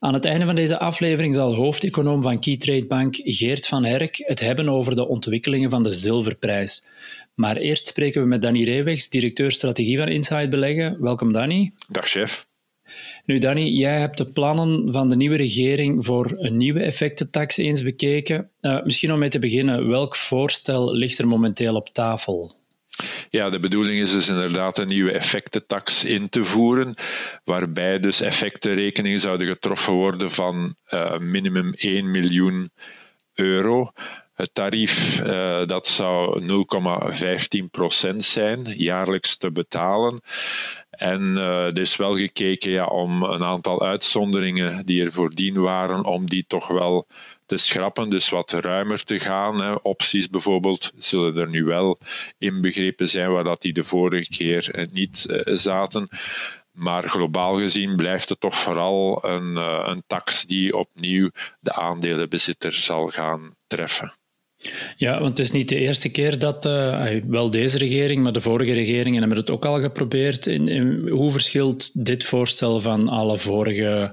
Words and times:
Aan 0.00 0.14
het 0.14 0.24
einde 0.24 0.46
van 0.46 0.54
deze 0.54 0.78
aflevering 0.78 1.34
zal 1.34 1.54
hoofdeconoom 1.54 2.22
van 2.22 2.40
Keytrade 2.40 2.86
Bank 2.86 3.16
Geert 3.22 3.66
van 3.66 3.84
Herk 3.84 4.16
het 4.16 4.40
hebben 4.40 4.68
over 4.68 4.96
de 4.96 5.08
ontwikkelingen 5.08 5.70
van 5.70 5.82
de 5.82 5.90
zilverprijs. 5.90 6.86
Maar 7.34 7.56
eerst 7.56 7.86
spreken 7.86 8.22
we 8.22 8.28
met 8.28 8.42
Danny 8.42 8.64
Reewegs, 8.64 9.08
directeur 9.08 9.52
strategie 9.52 9.98
van 9.98 10.08
Inside 10.08 10.48
Beleggen. 10.48 11.02
Welkom 11.02 11.32
Danny. 11.32 11.72
Dag 11.88 12.08
chef. 12.08 12.46
Nu 13.24 13.38
Danny, 13.38 13.62
jij 13.62 13.98
hebt 13.98 14.18
de 14.18 14.26
plannen 14.26 14.92
van 14.92 15.08
de 15.08 15.16
nieuwe 15.16 15.36
regering 15.36 16.04
voor 16.04 16.34
een 16.36 16.56
nieuwe 16.56 16.80
effectentax 16.80 17.56
eens 17.56 17.82
bekeken. 17.82 18.50
Uh, 18.60 18.82
misschien 18.84 19.12
om 19.12 19.18
mee 19.18 19.28
te 19.28 19.38
beginnen, 19.38 19.88
welk 19.88 20.16
voorstel 20.16 20.94
ligt 20.94 21.18
er 21.18 21.28
momenteel 21.28 21.74
op 21.74 21.88
tafel? 21.88 22.57
Ja, 23.30 23.50
de 23.50 23.60
bedoeling 23.60 24.00
is 24.00 24.12
dus 24.12 24.28
inderdaad 24.28 24.78
een 24.78 24.86
nieuwe 24.86 25.12
effectentax 25.12 26.04
in 26.04 26.28
te 26.28 26.44
voeren, 26.44 26.94
waarbij 27.44 28.00
dus 28.00 28.20
effectenrekeningen 28.20 29.20
zouden 29.20 29.46
getroffen 29.46 29.92
worden 29.92 30.30
van 30.30 30.74
uh, 30.90 31.18
minimum 31.18 31.72
1 31.72 32.10
miljoen 32.10 32.70
euro. 33.34 33.90
Het 34.34 34.50
tarief 34.52 35.20
uh, 35.20 35.66
dat 35.66 35.86
zou 35.86 36.42
0,15% 38.12 38.16
zijn, 38.16 38.62
jaarlijks 38.62 39.36
te 39.36 39.50
betalen. 39.50 40.20
En 40.98 41.22
uh, 41.22 41.66
er 41.66 41.78
is 41.78 41.96
wel 41.96 42.16
gekeken 42.16 42.70
ja, 42.70 42.86
om 42.86 43.22
een 43.22 43.44
aantal 43.44 43.82
uitzonderingen 43.82 44.86
die 44.86 45.04
er 45.04 45.12
voordien 45.12 45.60
waren, 45.60 46.04
om 46.04 46.26
die 46.26 46.44
toch 46.46 46.66
wel 46.66 47.06
te 47.46 47.56
schrappen, 47.56 48.10
dus 48.10 48.28
wat 48.28 48.52
ruimer 48.52 49.04
te 49.04 49.20
gaan. 49.20 49.62
Hè. 49.62 49.72
Opties 49.72 50.28
bijvoorbeeld 50.28 50.92
zullen 50.96 51.36
er 51.36 51.48
nu 51.48 51.64
wel 51.64 51.98
inbegrepen 52.38 53.08
zijn, 53.08 53.30
waar 53.30 53.44
dat 53.44 53.62
die 53.62 53.72
de 53.72 53.84
vorige 53.84 54.30
keer 54.30 54.70
eh, 54.70 54.86
niet 54.92 55.26
uh, 55.30 55.56
zaten. 55.56 56.08
Maar 56.72 57.08
globaal 57.08 57.58
gezien 57.58 57.96
blijft 57.96 58.28
het 58.28 58.40
toch 58.40 58.58
vooral 58.58 59.24
een, 59.24 59.56
een 59.90 60.02
tax 60.06 60.44
die 60.44 60.76
opnieuw 60.76 61.30
de 61.60 61.72
aandelenbezitter 61.72 62.72
zal 62.72 63.08
gaan 63.08 63.54
treffen. 63.66 64.12
Ja, 64.96 65.20
want 65.20 65.28
het 65.28 65.38
is 65.38 65.50
niet 65.50 65.68
de 65.68 65.78
eerste 65.78 66.08
keer 66.08 66.38
dat, 66.38 66.66
uh, 66.66 67.06
wel 67.26 67.50
deze 67.50 67.78
regering, 67.78 68.22
maar 68.22 68.32
de 68.32 68.40
vorige 68.40 68.72
regeringen 68.72 69.20
hebben 69.20 69.38
het 69.38 69.50
ook 69.50 69.64
al 69.64 69.80
geprobeerd. 69.80 70.46
In, 70.46 71.08
hoe 71.08 71.30
verschilt 71.30 72.04
dit 72.06 72.24
voorstel 72.24 72.80
van 72.80 73.08
alle 73.08 73.38
vorige 73.38 74.12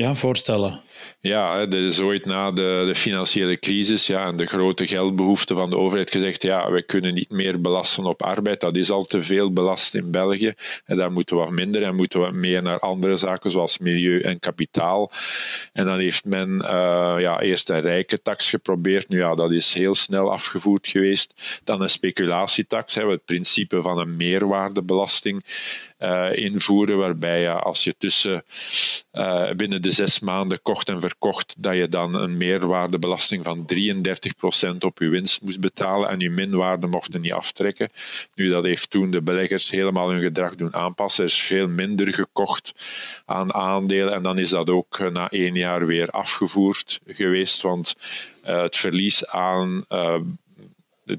ja, 0.00 0.14
voorstellen? 0.14 0.80
Ja, 1.20 1.58
er 1.58 1.86
is 1.86 2.00
ooit 2.00 2.26
na 2.26 2.50
de, 2.50 2.84
de, 2.86 2.94
financiële 2.94 3.58
crisis 3.58 4.06
ja, 4.06 4.26
en 4.26 4.36
de 4.36 4.46
grote 4.46 4.86
geldbehoefte 4.86 5.54
van 5.54 5.70
de 5.70 5.76
overheid 5.76 6.10
gezegd, 6.10 6.42
ja, 6.42 6.70
we 6.70 6.82
kunnen 6.82 7.14
niet 7.14 7.30
meer 7.30 7.60
belasten 7.60 8.04
op 8.04 8.22
arbeid, 8.22 8.60
dat 8.60 8.76
is 8.76 8.90
al 8.90 9.04
te 9.04 9.22
veel 9.22 9.52
belast 9.52 9.94
in 9.94 10.10
België 10.10 10.54
en 10.84 10.96
daar 10.96 11.12
moeten 11.12 11.36
we 11.36 11.42
wat 11.42 11.52
minder 11.52 11.82
en 11.82 11.94
moeten 11.94 12.20
we 12.20 12.30
meer 12.30 12.62
naar 12.62 12.78
andere 12.78 13.16
zaken 13.16 13.50
zoals 13.50 13.78
milieu 13.78 14.20
en 14.20 14.38
kapitaal. 14.38 15.10
En 15.72 15.86
dan 15.86 15.98
heeft 15.98 16.24
men 16.24 16.48
uh, 16.50 17.14
ja, 17.18 17.40
eerst 17.40 17.70
een 17.70 17.80
rijke 17.80 18.22
tax 18.22 18.50
geprobeerd, 18.50 19.08
nu 19.08 19.18
ja, 19.18 19.34
dat 19.34 19.50
is 19.50 19.74
heel 19.74 19.94
snel 19.94 20.32
afgevoerd 20.32 20.86
geweest. 20.86 21.60
Dan 21.64 21.82
een 21.82 21.88
speculatietax, 21.88 22.94
hè, 22.94 23.10
het 23.10 23.24
principe 23.24 23.82
van 23.82 23.98
een 23.98 24.16
meerwaardebelasting 24.16 25.44
uh, 26.00 26.28
invoeren, 26.32 26.98
waarbij 26.98 27.40
ja, 27.40 27.54
als 27.54 27.84
je 27.84 27.94
tussen 27.98 28.44
uh, 29.12 29.50
binnen 29.50 29.82
de 29.82 29.90
zes 29.90 30.20
maanden 30.20 30.62
kocht 30.62 30.88
en 30.88 31.00
verkocht, 31.00 31.54
dat 31.58 31.74
je 31.74 31.88
dan 31.88 32.14
een 32.14 32.36
meerwaardebelasting 32.36 33.44
van 33.44 33.66
33% 34.74 34.76
op 34.78 34.98
je 34.98 35.08
winst 35.08 35.42
moest 35.42 35.60
betalen 35.60 36.08
en 36.08 36.20
je 36.20 36.30
minwaarde 36.30 36.86
mochten 36.86 37.20
niet 37.20 37.32
aftrekken. 37.32 37.88
Nu, 38.34 38.48
dat 38.48 38.64
heeft 38.64 38.90
toen 38.90 39.10
de 39.10 39.22
beleggers 39.22 39.70
helemaal 39.70 40.10
hun 40.10 40.22
gedrag 40.22 40.54
doen 40.54 40.74
aanpassen. 40.74 41.24
Er 41.24 41.30
is 41.30 41.38
veel 41.38 41.68
minder 41.68 42.14
gekocht 42.14 42.74
aan 43.26 43.54
aandelen 43.54 44.14
en 44.14 44.22
dan 44.22 44.38
is 44.38 44.50
dat 44.50 44.70
ook 44.70 45.10
na 45.12 45.28
één 45.28 45.54
jaar 45.54 45.86
weer 45.86 46.10
afgevoerd 46.10 47.00
geweest, 47.06 47.62
want 47.62 47.96
het 48.42 48.76
verlies 48.76 49.26
aan 49.26 49.84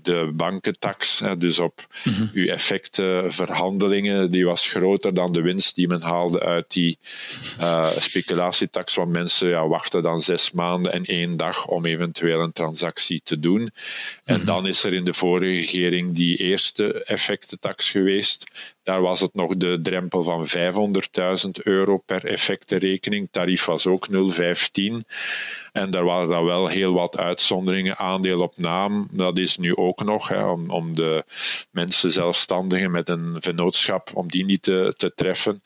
de 0.02 0.31
bankentax, 0.34 1.24
dus 1.38 1.59
op 1.59 1.88
mm-hmm. 2.03 2.29
uw 2.34 2.47
effectenverhandelingen, 2.47 4.31
die 4.31 4.46
was 4.46 4.68
groter 4.68 5.13
dan 5.13 5.31
de 5.31 5.41
winst 5.41 5.75
die 5.75 5.88
men 5.88 6.02
haalde 6.02 6.40
uit 6.40 6.72
die 6.72 7.00
uh, 7.59 7.91
speculatietax. 7.91 8.96
Want 8.96 9.12
mensen 9.12 9.50
ja, 9.50 9.68
wachten 9.68 10.02
dan 10.02 10.22
zes 10.22 10.52
maanden 10.52 10.94
en 10.94 11.06
één 11.06 11.38
dag 11.38 11.68
om 11.68 11.85
eventueel 11.85 12.41
een 12.41 12.53
transactie 12.53 13.22
te 13.24 13.40
doen. 13.40 13.62
En 13.62 13.72
mm-hmm. 14.24 14.46
dan 14.46 14.68
is 14.68 14.84
er 14.84 14.94
in 14.94 15.03
de 15.03 15.13
vorige 15.13 15.46
regering 15.46 16.16
die 16.16 16.38
eerste 16.38 17.03
effectentax 17.03 17.90
geweest. 17.90 18.46
Daar 18.84 19.02
was 19.02 19.19
het 19.19 19.34
nog 19.34 19.58
de 19.58 19.79
drempel 19.81 20.23
van 20.23 20.47
500.000 20.47 21.50
euro 21.63 21.97
per 21.97 22.25
effectenrekening. 22.25 23.28
Tarief 23.31 23.66
was 23.66 23.88
ook 23.88 24.08
0,15. 24.08 24.18
En 25.72 25.92
daar 25.92 26.04
waren 26.04 26.30
dan 26.30 26.46
wel 26.46 26.68
heel 26.68 26.94
wat 26.94 27.18
uitzonderingen. 27.18 27.98
Aandeel 27.98 28.40
op 28.40 28.58
naam, 28.58 29.08
dat 29.12 29.38
is 29.38 29.58
nu 29.58 29.76
ook 29.76 30.04
nog, 30.04 30.28
hè, 30.28 30.46
om, 30.46 30.70
om 30.70 30.96
de 30.96 31.24
mensen 31.72 32.12
zelfstandigen 32.12 32.92
met 32.92 33.09
een 33.09 33.36
vennootschap, 33.40 34.09
om 34.14 34.28
die 34.28 34.46
niet 34.46 34.62
te, 34.62 34.94
te 34.98 35.14
treffen. 35.16 35.64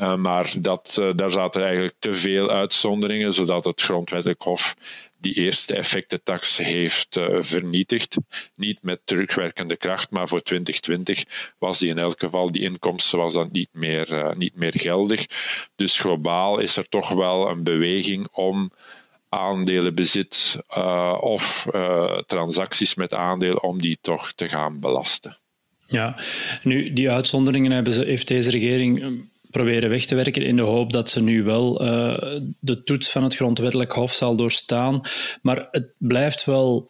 Uh, 0.00 0.16
maar 0.16 0.52
dat, 0.60 0.96
uh, 1.00 1.10
daar 1.14 1.30
zaten 1.30 1.62
eigenlijk 1.62 1.94
te 1.98 2.14
veel 2.14 2.50
uitzonderingen, 2.50 3.32
zodat 3.32 3.64
het 3.64 3.82
Grondwettelijk 3.82 4.42
Hof 4.42 4.76
die 5.18 5.34
eerste 5.34 5.74
effectentax 5.74 6.56
heeft 6.56 7.16
uh, 7.16 7.36
vernietigd. 7.38 8.16
Niet 8.54 8.82
met 8.82 9.00
terugwerkende 9.04 9.76
kracht, 9.76 10.10
maar 10.10 10.28
voor 10.28 10.42
2020 10.42 11.52
was 11.58 11.78
die 11.78 11.88
in 11.88 11.98
elk 11.98 12.20
geval, 12.20 12.52
die 12.52 12.62
inkomsten 12.62 13.18
was 13.18 13.34
dan 13.34 13.48
niet 13.52 13.68
meer, 13.72 14.34
niet 14.36 14.56
meer 14.56 14.72
geldig. 14.76 15.26
Dus 15.76 15.98
globaal 15.98 16.58
is 16.58 16.76
er 16.76 16.88
toch 16.88 17.08
wel 17.08 17.48
een 17.48 17.62
beweging 17.62 18.28
om 18.32 18.72
aandelenbezit 19.30 20.62
uh, 20.76 21.16
of 21.20 21.66
uh, 21.74 22.18
transacties 22.18 22.94
met 22.94 23.14
aandelen 23.14 23.62
om 23.62 23.80
die 23.80 23.98
toch 24.00 24.32
te 24.32 24.48
gaan 24.48 24.80
belasten. 24.80 25.36
Ja, 25.86 26.18
nu 26.62 26.92
die 26.92 27.10
uitzonderingen 27.10 27.70
hebben 27.70 27.92
ze, 27.92 28.04
heeft 28.04 28.28
deze 28.28 28.50
regering 28.50 29.02
eh, 29.02 29.08
proberen 29.50 29.88
weg 29.88 30.04
te 30.04 30.14
werken 30.14 30.42
in 30.42 30.56
de 30.56 30.62
hoop 30.62 30.92
dat 30.92 31.10
ze 31.10 31.22
nu 31.22 31.42
wel 31.42 31.74
de 32.60 32.82
toets 32.84 33.10
van 33.10 33.22
het 33.22 33.36
grondwettelijk 33.36 33.92
hof 33.92 34.12
zal 34.12 34.36
doorstaan. 34.36 35.00
Maar 35.42 35.68
het 35.70 35.92
blijft 35.98 36.44
wel 36.44 36.88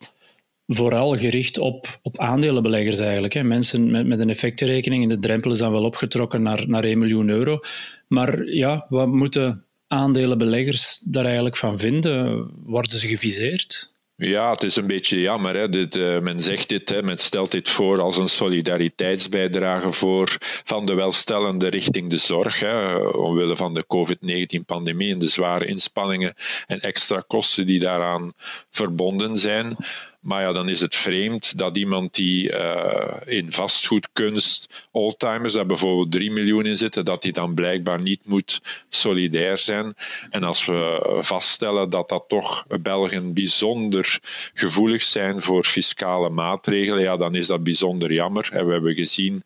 vooral 0.67 1.19
gericht 1.19 1.59
op, 1.59 1.99
op 2.03 2.19
aandelenbeleggers 2.19 2.99
eigenlijk. 2.99 3.33
Hè. 3.33 3.43
Mensen 3.43 3.91
met, 3.91 4.07
met 4.07 4.21
een 4.21 4.31
effectenrekening 4.31 5.03
en 5.03 5.09
de 5.09 5.19
drempel 5.19 5.51
is 5.51 5.59
dan 5.59 5.73
wel 5.73 5.85
opgetrokken 5.85 6.43
naar, 6.43 6.69
naar 6.69 6.85
1 6.85 6.99
miljoen 6.99 7.29
euro. 7.29 7.61
Maar 8.09 8.45
ja, 8.45 8.87
wat 8.89 9.09
moeten 9.09 9.65
aandelenbeleggers 9.91 11.01
daar 11.05 11.25
eigenlijk 11.25 11.57
van 11.57 11.79
vinden? 11.79 12.51
Worden 12.65 12.99
ze 12.99 13.07
geviseerd? 13.07 13.93
Ja, 14.17 14.51
het 14.51 14.63
is 14.63 14.77
een 14.77 14.87
beetje 14.87 15.21
jammer. 15.21 15.57
Hè. 15.57 15.69
Dit, 15.69 15.97
uh, 15.97 16.19
men 16.19 16.41
zegt 16.41 16.69
dit, 16.69 16.89
hè, 16.89 17.03
men 17.03 17.19
stelt 17.19 17.51
dit 17.51 17.69
voor 17.69 18.01
als 18.01 18.17
een 18.17 18.29
solidariteitsbijdrage 18.29 19.93
voor 19.93 20.37
van 20.41 20.87
de 20.87 20.95
welstellende 20.95 21.69
richting 21.69 22.11
de 22.11 22.17
zorg. 22.17 22.61
Hè, 22.61 22.97
omwille 22.97 23.57
van 23.57 23.75
de 23.75 23.85
COVID-19-pandemie 23.87 25.13
en 25.13 25.19
de 25.19 25.29
zware 25.29 25.67
inspanningen 25.67 26.35
en 26.67 26.81
extra 26.81 27.25
kosten 27.27 27.67
die 27.67 27.79
daaraan 27.79 28.33
verbonden 28.71 29.37
zijn. 29.37 29.77
Maar 30.21 30.43
ja, 30.43 30.53
dan 30.53 30.69
is 30.69 30.81
het 30.81 30.97
vreemd 30.97 31.59
dat 31.59 31.77
iemand 31.77 32.15
die 32.15 32.53
uh, 32.53 33.17
in 33.25 33.53
vastgoedkunst, 33.53 34.89
oldtimers, 34.91 35.53
daar 35.53 35.67
bijvoorbeeld 35.67 36.13
3 36.13 36.31
miljoen 36.31 36.67
in 36.67 36.77
zitten, 36.77 37.05
dat 37.05 37.23
die 37.23 37.33
dan 37.33 37.55
blijkbaar 37.55 38.03
niet 38.03 38.27
moet 38.29 38.61
solidair 38.89 39.59
zijn. 39.59 39.95
En 40.31 40.43
als 40.43 40.67
we 40.67 41.17
vaststellen 41.21 41.91
dat 41.91 42.09
dat 42.09 42.25
toch 42.29 42.67
Belgen 42.81 43.35
bijzonder 43.35 44.19
gevoelig 44.55 45.03
zijn 45.03 45.41
voor 45.41 45.65
fiscale 45.65 46.29
maatregelen, 46.29 47.03
ja, 47.03 47.17
dan 47.17 47.35
is 47.35 47.47
dat 47.47 47.63
bijzonder 47.63 48.13
jammer. 48.13 48.49
En 48.53 48.67
we 48.67 48.73
hebben 48.73 48.95
gezien 48.95 49.43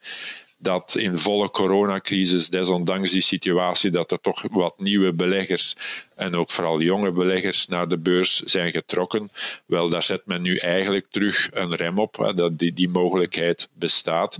dat 0.65 0.94
in 0.94 1.19
volle 1.19 1.50
coronacrisis, 1.50 2.49
desondanks 2.49 3.11
die 3.11 3.20
situatie, 3.20 3.91
dat 3.91 4.12
er 4.12 4.20
toch 4.20 4.44
wat 4.50 4.75
nieuwe 4.79 5.12
beleggers 5.12 5.77
en 6.17 6.35
ook 6.35 6.51
vooral 6.51 6.81
jonge 6.81 7.13
beleggers 7.13 7.67
naar 7.67 7.89
de 7.89 7.99
beurs 7.99 8.41
zijn 8.41 8.71
getrokken. 8.71 9.31
Wel, 9.67 9.89
daar 9.89 10.03
zet 10.03 10.23
men 10.25 10.43
nu 10.43 10.57
eigenlijk 10.57 11.07
terug 11.11 11.49
een 11.53 11.75
rem 11.75 11.99
op. 11.99 12.33
Dat 12.35 12.59
die, 12.59 12.73
die 12.73 12.89
mogelijkheid 12.89 13.69
bestaat. 13.75 14.39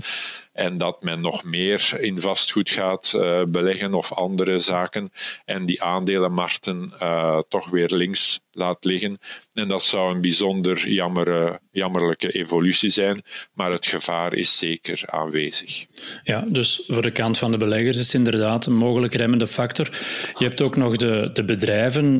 En 0.53 0.79
dat 0.79 1.03
men 1.03 1.21
nog 1.21 1.45
meer 1.45 2.01
in 2.01 2.21
vastgoed 2.21 2.71
gaat 2.71 3.13
uh, 3.17 3.43
beleggen 3.49 3.95
of 3.95 4.13
andere 4.13 4.59
zaken. 4.59 5.13
En 5.45 5.67
die 5.67 5.83
aandelenmarkten 5.83 6.93
uh, 7.03 7.39
toch 7.49 7.71
weer 7.71 7.89
links 7.89 8.41
laat 8.53 8.85
liggen. 8.85 9.19
En 9.55 9.69
dat 9.69 9.83
zou 9.83 10.15
een 10.15 10.21
bijzonder 10.21 10.89
jammer, 10.89 11.59
jammerlijke 11.71 12.33
evolutie 12.33 12.91
zijn. 12.91 13.23
Maar 13.53 13.73
het 13.73 13.87
gevaar 13.87 14.35
is 14.35 14.59
zeker 14.59 15.03
aanwezig. 15.07 15.87
Ja, 16.23 16.45
dus 16.49 16.83
voor 16.87 17.03
de 17.03 17.11
kant 17.11 17.39
van 17.39 17.51
de 17.51 17.57
beleggers 17.57 17.99
is 17.99 18.05
het 18.05 18.15
inderdaad 18.15 18.67
een 18.67 18.77
mogelijk 18.77 19.15
remmende 19.15 19.47
factor. 19.47 19.91
Je 20.39 20.45
hebt 20.45 20.63
ook 20.63 20.77
nog 20.77 20.97
de, 20.97 21.31
de 21.33 21.45
bedrijven 21.45 21.64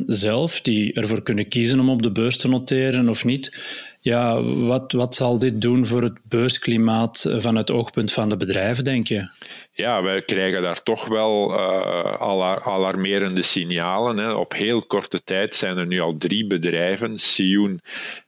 zelf 0.07 0.61
die 0.61 0.93
ervoor 0.93 1.23
kunnen 1.23 1.47
kiezen 1.47 1.79
om 1.79 1.89
op 1.89 2.01
de 2.01 2.11
beurs 2.11 2.37
te 2.37 2.47
noteren 2.47 3.09
of 3.09 3.25
niet. 3.25 3.59
Ja, 4.01 4.41
wat, 4.41 4.91
wat 4.91 5.15
zal 5.15 5.39
dit 5.39 5.61
doen 5.61 5.85
voor 5.85 6.01
het 6.03 6.17
beursklimaat 6.23 7.25
van 7.29 7.55
het 7.55 7.71
oogpunt 7.71 8.11
van 8.11 8.29
de 8.29 8.37
bedrijven, 8.37 8.83
denk 8.83 9.07
je? 9.07 9.27
Ja, 9.71 10.03
wij 10.03 10.21
krijgen 10.21 10.61
daar 10.61 10.83
toch 10.83 11.07
wel 11.07 11.51
uh, 11.51 12.57
alarmerende 12.63 13.41
signalen. 13.41 14.17
Hè. 14.17 14.33
Op 14.33 14.53
heel 14.53 14.81
korte 14.81 15.23
tijd 15.23 15.55
zijn 15.55 15.77
er 15.77 15.87
nu 15.87 15.99
al 15.99 16.17
drie 16.17 16.47
bedrijven, 16.47 17.19
Sioen, 17.19 17.81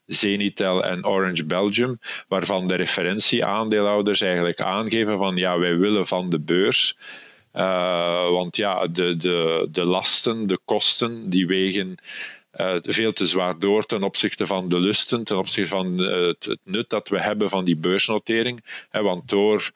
Zenitel 0.05 0.85
en 0.85 1.05
Orange 1.05 1.45
Belgium, 1.45 1.99
waarvan 2.27 2.67
de 2.67 2.75
referentieaandeelhouders 2.75 4.21
eigenlijk 4.21 4.61
aangeven 4.61 5.17
van 5.17 5.35
ja, 5.35 5.59
wij 5.59 5.77
willen 5.77 6.07
van 6.07 6.29
de 6.29 6.39
beurs. 6.39 6.97
Uh, 7.57 8.29
want 8.29 8.55
ja, 8.55 8.87
de, 8.87 9.17
de, 9.17 9.67
de 9.71 9.83
lasten, 9.83 10.47
de 10.47 10.59
kosten, 10.65 11.29
die 11.29 11.47
wegen 11.47 11.95
uh, 12.57 12.75
veel 12.81 13.13
te 13.13 13.25
zwaar 13.25 13.59
door 13.59 13.85
ten 13.85 14.03
opzichte 14.03 14.45
van 14.45 14.69
de 14.69 14.79
lusten, 14.79 15.23
ten 15.23 15.37
opzichte 15.37 15.69
van 15.69 15.97
het, 15.97 16.45
het, 16.45 16.59
nut 16.63 16.89
dat 16.89 17.09
we 17.09 17.21
hebben 17.21 17.49
van 17.49 17.65
die 17.65 17.75
beursnotering. 17.75 18.63
Hè, 18.89 19.01
want 19.01 19.29
door 19.29 19.71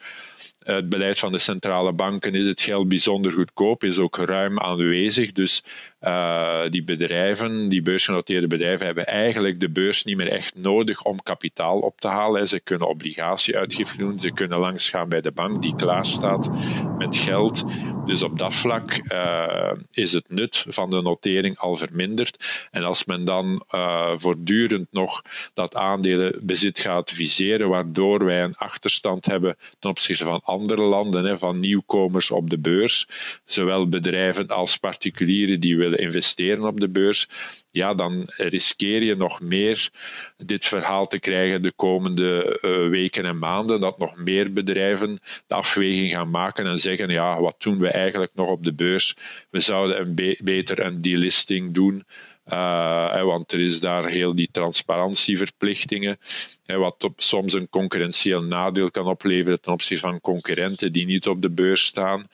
het 0.64 0.90
beleid 0.90 1.20
van 1.20 1.32
de 1.32 1.40
centrale 1.40 1.94
banken 1.94 2.36
is 2.36 2.48
het 2.48 2.62
geld 2.62 2.88
bijzonder 2.88 3.32
goedkoop, 3.32 3.84
is 3.84 4.00
ook 4.00 4.18
ruim 4.18 4.60
aanwezig. 4.60 5.32
Dus 5.32 5.64
uh, 6.02 6.62
die 6.70 6.84
bedrijven, 6.84 7.70
die 7.70 7.82
beursgenoteerde 7.82 8.48
bedrijven, 8.48 8.86
hebben 8.86 9.08
eigenlijk 9.08 9.60
de 9.60 9.70
beurs 9.70 10.04
niet 10.04 10.18
meer 10.18 10.32
echt 10.32 10.56
nodig 10.56 11.04
om 11.04 11.22
kapitaal 11.24 11.80
op 11.80 12.02
te 12.02 12.08
halen. 12.08 12.48
Ze 12.48 12.60
kunnen 12.60 12.88
obligatieuitgifte 12.88 13.98
doen, 13.98 14.20
ze 14.20 14.32
kunnen 14.32 14.60
langsgaan 14.60 15.10
bij 15.10 15.22
de 15.22 15.32
bank 15.32 15.62
die 15.62 15.76
klaar 15.76 16.06
staat 16.06 16.50
met 16.98 17.16
geld. 17.16 17.64
Dus 18.06 18.22
op 18.22 18.40
dat 18.40 18.54
vlak 18.54 19.02
uh, 19.12 19.72
is 19.92 20.14
het 20.14 20.30
nut 20.30 20.66
van 20.68 20.90
de 20.90 21.02
notering 21.02 21.58
al 21.58 21.76
verminderd. 21.76 22.68
En 22.72 22.84
als 22.84 23.06
men 23.06 23.26
dan 23.26 23.66
uh, 23.72 24.12
voortdurend 24.16 24.88
nog 24.92 25.22
dat 25.54 25.76
aandelenbezit 25.76 26.80
gaat 26.80 27.12
viseren, 27.12 27.70
waardoor 27.70 28.26
wij 28.26 28.44
een 28.44 28.56
achterstand 28.56 29.26
hebben 29.26 29.58
ten 29.80 29.90
opzichte 29.90 30.24
van 30.24 30.42
andere 30.44 30.82
landen, 30.82 31.26
hè, 31.26 31.38
van 31.38 31.60
nieuwkomers 31.60 32.32
op 32.32 32.50
de 32.50 32.60
beurs, 32.60 33.08
zowel 33.46 33.90
bedrijven 33.90 34.48
als 34.48 34.78
particulieren 34.78 35.60
die 35.60 35.78
willen 35.78 35.91
investeren 36.00 36.64
op 36.64 36.80
de 36.80 36.90
beurs, 36.90 37.28
ja, 37.72 37.94
dan 37.94 38.24
riskeer 38.28 39.04
je 39.04 39.16
nog 39.16 39.42
meer 39.42 39.90
dit 40.38 40.66
verhaal 40.66 41.08
te 41.08 41.20
krijgen 41.20 41.62
de 41.62 41.72
komende 41.72 42.60
uh, 42.62 42.90
weken 42.90 43.24
en 43.24 43.40
maanden, 43.40 43.82
dat 43.82 43.98
nog 43.98 44.18
meer 44.18 44.54
bedrijven 44.54 45.20
de 45.48 45.54
afweging 45.54 46.12
gaan 46.12 46.30
maken 46.30 46.66
en 46.66 46.80
zeggen, 46.80 47.10
ja, 47.10 47.40
wat 47.40 47.56
doen 47.58 47.80
we 47.80 47.88
eigenlijk 47.88 48.32
nog 48.36 48.50
op 48.50 48.64
de 48.64 48.74
beurs? 48.74 49.16
We 49.50 49.60
zouden 49.60 50.00
een 50.00 50.16
be 50.16 50.40
beter 50.44 50.80
een 50.80 51.02
delisting 51.02 51.74
doen. 51.74 52.04
Uh, 52.48 53.24
want 53.24 53.52
er 53.52 53.60
is 53.60 53.80
daar 53.80 54.08
heel 54.08 54.36
die 54.36 54.50
transparantieverplichtingen, 54.52 56.20
wat 56.66 57.04
op, 57.04 57.22
soms 57.22 57.54
een 57.54 57.70
concurrentieel 57.70 58.42
nadeel 58.42 58.92
kan 58.92 59.06
opleveren 59.06 59.62
ten 59.62 59.74
opzichte 59.74 60.08
van 60.08 60.22
concurrenten 60.22 60.92
die 60.92 61.06
niet 61.06 61.28
op 61.28 61.42
de 61.42 61.50
beurs 61.50 61.86
staan. 61.86 62.28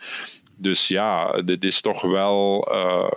Dus 0.55 0.87
ja, 0.87 1.41
dit 1.41 1.63
is 1.63 1.81
toch 1.81 2.01
wel. 2.01 2.67
Uh, 2.71 3.11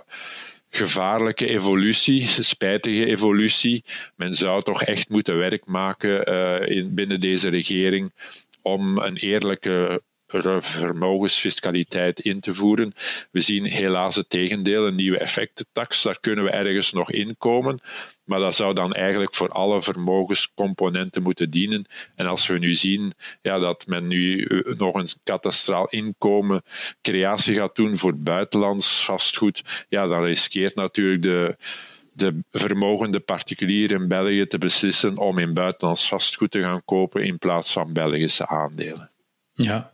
gevaarlijke 0.71 1.47
evolutie, 1.47 2.27
spijtige 2.27 3.05
evolutie. 3.05 3.83
Men 4.15 4.33
zou 4.33 4.63
toch 4.63 4.83
echt 4.83 5.09
moeten 5.09 5.37
werk 5.37 5.65
maken 5.65 6.33
uh, 6.33 6.77
in, 6.77 6.93
binnen 6.93 7.19
deze 7.19 7.49
regering 7.49 8.11
om 8.61 8.97
een 8.97 9.15
eerlijke 9.15 10.01
vermogensfiscaliteit 10.59 12.19
in 12.19 12.39
te 12.39 12.53
voeren. 12.53 12.93
We 13.31 13.41
zien 13.41 13.65
helaas 13.65 14.15
het 14.15 14.29
tegendeel, 14.29 14.87
een 14.87 14.95
nieuwe 14.95 15.17
effectentax, 15.17 16.01
daar 16.01 16.19
kunnen 16.19 16.43
we 16.43 16.49
ergens 16.49 16.91
nog 16.91 17.11
inkomen, 17.11 17.79
maar 18.23 18.39
dat 18.39 18.55
zou 18.55 18.73
dan 18.73 18.93
eigenlijk 18.93 19.33
voor 19.33 19.49
alle 19.49 19.81
vermogenscomponenten 19.81 21.23
moeten 21.23 21.49
dienen. 21.49 21.85
En 22.15 22.25
als 22.25 22.47
we 22.47 22.57
nu 22.57 22.75
zien 22.75 23.11
ja, 23.41 23.59
dat 23.59 23.87
men 23.87 24.07
nu 24.07 24.43
eh, 24.43 24.77
nog 24.77 24.95
een 24.95 25.09
katastraal 25.23 25.87
inkomen 25.89 26.61
creatie 27.01 27.55
gaat 27.55 27.75
doen 27.75 27.97
voor 27.97 28.17
buitenlands 28.17 29.05
vastgoed, 29.05 29.85
ja, 29.89 30.07
dan 30.07 30.23
riskeert 30.23 30.75
natuurlijk 30.75 31.21
de 31.23 31.57
de 32.13 32.43
vermogende 32.51 33.19
particulier 33.19 33.91
in 33.91 34.07
België 34.07 34.47
te 34.47 34.57
beslissen 34.57 35.17
om 35.17 35.37
in 35.37 35.53
buitenlands 35.53 36.07
vastgoed 36.07 36.51
te 36.51 36.61
gaan 36.61 36.81
kopen 36.85 37.23
in 37.23 37.37
plaats 37.37 37.71
van 37.71 37.93
Belgische 37.93 38.47
aandelen. 38.47 39.10
Ja, 39.53 39.91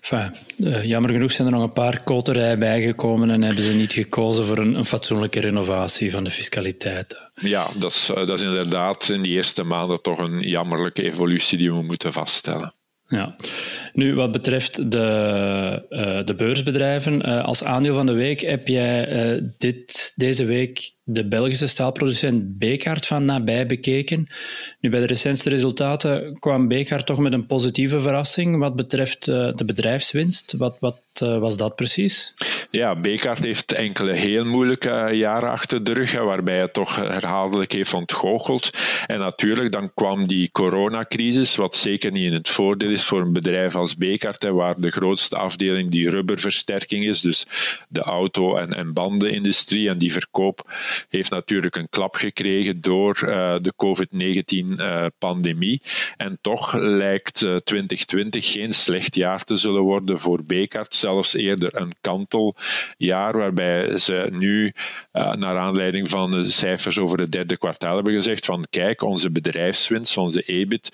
enfin, 0.00 0.34
uh, 0.56 0.84
jammer 0.84 1.10
genoeg 1.10 1.32
zijn 1.32 1.46
er 1.46 1.52
nog 1.52 1.62
een 1.62 1.72
paar 1.72 2.02
koterijen 2.02 2.58
bijgekomen 2.58 3.30
en 3.30 3.42
hebben 3.42 3.64
ze 3.64 3.72
niet 3.72 3.92
gekozen 3.92 4.46
voor 4.46 4.58
een, 4.58 4.74
een 4.74 4.86
fatsoenlijke 4.86 5.40
renovatie 5.40 6.10
van 6.10 6.24
de 6.24 6.30
fiscaliteit. 6.30 7.20
Ja, 7.34 7.66
dat 7.78 7.90
is, 7.90 8.10
uh, 8.10 8.16
dat 8.16 8.40
is 8.40 8.42
inderdaad 8.42 9.08
in 9.08 9.22
die 9.22 9.32
eerste 9.32 9.62
maanden 9.62 10.02
toch 10.02 10.18
een 10.18 10.40
jammerlijke 10.40 11.02
evolutie 11.02 11.58
die 11.58 11.72
we 11.72 11.82
moeten 11.82 12.12
vaststellen. 12.12 12.74
Ja. 13.04 13.36
Nu, 13.92 14.14
wat 14.14 14.32
betreft 14.32 14.90
de, 14.90 15.86
uh, 15.90 16.24
de 16.24 16.34
beursbedrijven, 16.34 17.22
als 17.44 17.64
aandeel 17.64 17.94
van 17.94 18.06
de 18.06 18.12
week 18.12 18.40
heb 18.40 18.68
jij 18.68 19.52
dit, 19.58 20.12
deze 20.14 20.44
week 20.44 20.94
de 21.12 21.28
Belgische 21.28 21.66
staalproducent 21.66 22.58
Bekaert 22.58 23.06
van 23.06 23.24
nabij 23.24 23.66
bekeken. 23.66 24.28
Nu, 24.80 24.90
bij 24.90 25.00
de 25.00 25.06
recentste 25.06 25.48
resultaten 25.48 26.36
kwam 26.38 26.68
Bekaert 26.68 27.06
toch 27.06 27.18
met 27.18 27.32
een 27.32 27.46
positieve 27.46 28.00
verrassing 28.00 28.58
wat 28.58 28.76
betreft 28.76 29.26
uh, 29.26 29.54
de 29.54 29.64
bedrijfswinst. 29.64 30.54
Wat, 30.58 30.76
wat 30.80 31.02
uh, 31.22 31.38
was 31.38 31.56
dat 31.56 31.76
precies? 31.76 32.34
Ja, 32.70 33.00
Bekaert 33.00 33.44
heeft 33.44 33.72
enkele 33.72 34.12
heel 34.12 34.44
moeilijke 34.44 35.08
jaren 35.12 35.50
achter 35.50 35.84
de 35.84 35.92
rug, 35.92 36.12
waarbij 36.12 36.60
het 36.60 36.72
toch 36.72 36.96
herhaaldelijk 36.96 37.72
heeft 37.72 37.94
ontgoocheld. 37.94 38.70
En 39.06 39.18
natuurlijk, 39.18 39.72
dan 39.72 39.94
kwam 39.94 40.26
die 40.26 40.50
coronacrisis, 40.52 41.56
wat 41.56 41.74
zeker 41.74 42.12
niet 42.12 42.26
in 42.26 42.32
het 42.32 42.48
voordeel 42.48 42.90
is 42.90 43.04
voor 43.04 43.20
een 43.20 43.32
bedrijf 43.32 43.74
als 43.74 43.96
Bekaert, 43.96 44.44
waar 44.44 44.80
de 44.80 44.90
grootste 44.90 45.36
afdeling 45.36 45.90
die 45.90 46.10
rubberversterking 46.10 47.04
is, 47.04 47.20
dus 47.20 47.46
de 47.88 48.00
auto- 48.00 48.56
en, 48.56 48.74
en 48.74 48.92
bandenindustrie 48.92 49.88
en 49.88 49.98
die 49.98 50.12
verkoop 50.12 50.72
heeft 51.08 51.30
natuurlijk 51.30 51.76
een 51.76 51.88
klap 51.88 52.14
gekregen 52.14 52.80
door 52.80 53.20
uh, 53.24 53.56
de 53.58 53.72
COVID-19-pandemie. 53.76 55.82
en 56.16 56.38
toch 56.40 56.74
lijkt 56.74 57.46
2020 57.64 58.44
eh, 58.44 58.50
geen 58.50 58.72
slecht 58.72 59.14
jaar 59.14 59.44
te 59.44 59.56
zullen 59.56 59.82
worden 59.82 60.18
voor 60.18 60.44
Bekart, 60.44 60.94
zelfs 60.94 61.34
eerder 61.34 61.76
een 61.76 61.92
kanteljaar, 62.00 63.38
waarbij 63.38 63.98
ze 63.98 64.28
nu, 64.30 64.72
uh, 65.12 65.32
naar 65.32 65.58
aanleiding 65.58 66.08
van 66.08 66.30
de 66.30 66.50
cijfers 66.50 66.98
over 66.98 67.18
het 67.18 67.32
derde 67.32 67.56
kwartaal, 67.56 67.94
hebben 67.94 68.14
gezegd 68.14 68.46
van 68.46 68.66
kijk, 68.70 69.02
onze 69.02 69.30
bedrijfswinst, 69.30 70.16
onze 70.16 70.42
EBIT 70.42 70.86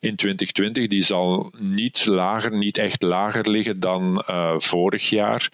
in 0.00 0.16
2020, 0.16 0.86
die 0.86 1.02
zal 1.02 1.52
niet 1.58 2.06
lager, 2.06 2.56
niet 2.56 2.76
echt 2.76 3.02
lager 3.02 3.50
liggen 3.50 3.80
dan 3.80 4.22
vorig 4.56 5.08
jaar. 5.08 5.48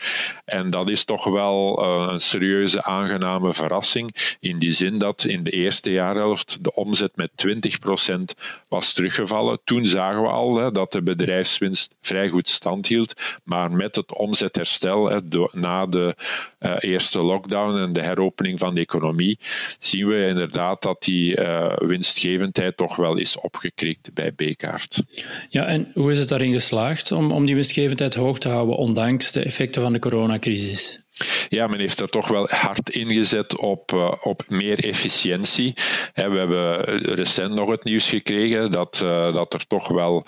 En 0.45 0.71
dat 0.71 0.89
is 0.89 1.05
toch 1.05 1.25
wel 1.25 1.83
een 2.11 2.21
serieuze, 2.21 2.83
aangename 2.83 3.55
verrassing. 3.55 4.00
In 4.41 4.59
die 4.59 4.73
zin 4.73 4.99
dat 4.99 5.25
in 5.25 5.43
de 5.43 5.51
eerste 5.51 5.93
jaarhelft 5.93 6.65
de 6.65 6.75
omzet 6.75 7.17
met 7.17 7.31
20% 7.47 8.41
was 8.69 8.93
teruggevallen. 8.93 9.61
Toen 9.65 9.87
zagen 9.87 10.23
we 10.23 10.29
al 10.29 10.57
hè, 10.57 10.71
dat 10.71 10.93
de 10.93 11.03
bedrijfswinst 11.03 11.95
vrij 12.01 12.29
goed 12.29 12.49
stand 12.49 12.87
hield. 12.87 13.15
Maar 13.45 13.73
met 13.73 13.97
het 13.97 14.17
omzetherstel 14.17 15.11
hè, 15.11 15.19
na 15.53 15.87
de 15.87 16.15
uh, 16.61 16.77
eerste 16.79 17.19
lockdown 17.19 17.77
en 17.77 17.93
de 17.93 18.03
heropening 18.03 18.59
van 18.59 18.75
de 18.75 18.81
economie, 18.81 19.39
zien 19.79 20.07
we 20.07 20.27
inderdaad 20.27 20.83
dat 20.83 21.03
die 21.03 21.37
uh, 21.37 21.77
winstgevendheid 21.77 22.77
toch 22.77 22.97
wel 22.97 23.19
is 23.19 23.39
opgekrikt 23.39 24.15
bij 24.15 24.33
Bekaart. 24.35 25.03
Ja, 25.49 25.67
en 25.67 25.91
hoe 25.95 26.13
is 26.13 26.19
het 26.19 26.29
daarin 26.29 26.53
geslaagd 26.53 27.13
om, 27.13 27.33
om 27.33 27.47
die 27.47 27.55
winstgevendheid 27.55 28.15
hoog 28.15 28.39
te 28.39 28.49
houden, 28.49 28.77
ondanks 28.77 29.33
de 29.33 29.43
effecten 29.43 29.83
van 29.83 29.93
de 29.93 29.99
coronacrisis? 29.99 31.00
Ja, 31.49 31.67
men 31.67 31.81
heeft 31.81 32.01
er 32.01 32.09
toch 32.09 32.29
wel 32.29 32.49
hard 32.49 32.91
ingezet 32.91 33.57
op, 33.57 33.93
uh, 33.93 34.13
op 34.23 34.43
meer 34.49 34.85
efficiëntie. 34.85 35.75
we 36.15 36.21
hebben 36.21 36.85
recent 37.15 37.55
nog 37.55 37.71
het 37.71 37.85
nieuws 37.85 38.09
gekregen 38.09 38.73
dat, 38.73 39.01
uh, 39.05 39.35
dat 39.35 39.55
er 39.55 39.67
toch 39.67 39.89
wel 39.89 40.27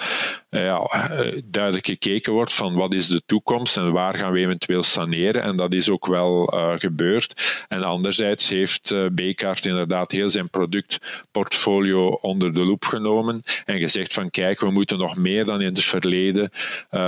ja, 0.59 1.11
duidelijk 1.45 1.87
gekeken 1.87 2.33
wordt 2.33 2.53
van 2.53 2.75
wat 2.75 2.95
is 2.95 3.07
de 3.07 3.23
toekomst 3.27 3.77
en 3.77 3.93
waar 3.93 4.19
gaan 4.19 4.33
we 4.33 4.39
eventueel 4.39 4.83
saneren. 4.83 5.43
En 5.43 5.57
dat 5.57 5.73
is 5.73 5.91
ook 5.91 6.07
wel 6.07 6.45
gebeurd. 6.79 7.65
En 7.69 7.83
anderzijds 7.83 8.49
heeft 8.49 8.91
uh, 8.91 9.07
Bekaert 9.13 9.67
inderdaad 9.67 10.11
heel 10.11 10.31
zijn 10.31 10.51
productportfolio 10.51 12.09
onder 12.09 12.55
de 12.55 12.65
loep 12.65 12.85
genomen 12.85 13.43
en 13.65 13.79
gezegd 13.79 14.13
van 14.13 14.31
kijk, 14.31 14.61
we 14.61 14.71
moeten 14.71 14.99
nog 14.99 15.17
meer 15.17 15.45
dan 15.45 15.61
in 15.61 15.67
het 15.67 15.85
verleden 15.85 16.51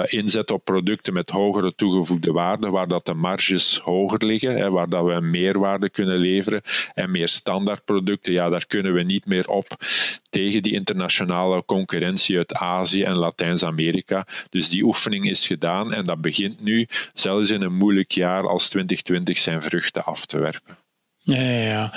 inzetten 0.04 0.56
op 0.56 0.64
producten 0.64 1.12
met 1.12 1.30
hogere 1.30 1.74
toegevoegde 1.74 2.32
waarde, 2.32 2.70
waar 2.70 2.88
dat 2.88 3.06
de 3.06 3.14
marges 3.14 3.78
hoger 3.78 4.24
liggen, 4.24 4.56
hè, 4.56 4.70
waar 4.70 4.88
dat 4.88 5.04
we 5.04 5.20
meerwaarde 5.20 5.90
kunnen 5.90 6.18
leveren 6.18 6.62
en 6.94 7.10
meer 7.10 7.28
standaardproducten, 7.28 8.32
ja, 8.32 8.48
daar 8.48 8.66
kunnen 8.66 8.94
we 8.94 9.02
niet 9.02 9.26
meer 9.26 9.48
op 9.48 9.66
tegen 10.30 10.62
die 10.62 10.72
internationale 10.72 11.64
concurrentie 11.64 12.36
uit 12.36 12.54
Azië 12.54 13.02
en 13.02 13.14
Latijns-Amerika. 13.36 14.26
Dus 14.50 14.68
die 14.68 14.84
oefening 14.84 15.28
is 15.30 15.46
gedaan 15.46 15.92
en 15.92 16.04
dat 16.06 16.20
begint 16.20 16.60
nu, 16.60 16.86
zelfs 17.14 17.50
in 17.50 17.62
een 17.62 17.76
moeilijk 17.76 18.12
jaar 18.12 18.48
als 18.48 18.68
2020, 18.68 19.38
zijn 19.38 19.62
vruchten 19.62 20.04
af 20.04 20.26
te 20.26 20.38
werpen. 20.38 20.78
Ja, 21.18 21.40
ja, 21.40 21.60
ja. 21.60 21.92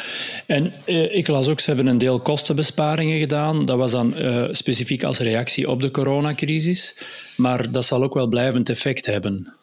En 0.46 0.74
eh, 0.86 1.16
ik 1.16 1.28
las 1.28 1.48
ook, 1.48 1.60
ze 1.60 1.68
hebben 1.68 1.88
een 1.88 1.98
deel 1.98 2.20
kostenbesparingen 2.20 3.20
gedaan. 3.20 3.66
Dat 3.66 3.78
was 3.78 3.92
dan 3.92 4.18
uh, 4.18 4.48
specifiek 4.52 5.04
als 5.04 5.20
reactie 5.20 5.70
op 5.70 5.82
de 5.82 5.92
coronacrisis. 5.92 6.96
Maar 7.38 7.72
dat 7.72 7.86
zal 7.86 8.04
ook 8.04 8.14
wel 8.14 8.28
blijvend 8.28 8.70
effect 8.70 9.06
hebben. 9.06 9.54